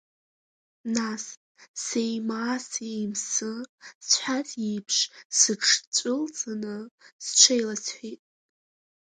[0.95, 1.23] Нас,
[1.83, 3.51] сеимаа-сеимсы,
[4.07, 4.97] зҳәаз еиԥш,
[5.37, 6.75] сыҽҵәылцаны
[7.23, 8.21] сҽеиласҳәеит.